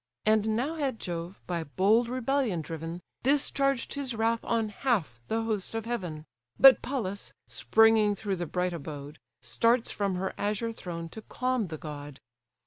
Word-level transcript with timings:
And 0.25 0.55
now 0.55 0.77
had 0.77 0.97
Jove, 0.99 1.41
by 1.45 1.63
bold 1.63 2.09
rebellion 2.09 2.61
driven, 2.61 3.01
Discharged 3.21 3.93
his 3.93 4.15
wrath 4.15 4.43
on 4.43 4.69
half 4.69 5.19
the 5.27 5.43
host 5.43 5.75
of 5.75 5.85
heaven; 5.85 6.25
But 6.59 6.81
Pallas, 6.81 7.33
springing 7.47 8.15
through 8.15 8.37
the 8.37 8.47
bright 8.47 8.73
abode, 8.73 9.19
Starts 9.43 9.91
from 9.91 10.15
her 10.15 10.33
azure 10.39 10.73
throne 10.73 11.07
to 11.09 11.21
calm 11.21 11.67
the 11.67 11.77
god. 11.77 12.19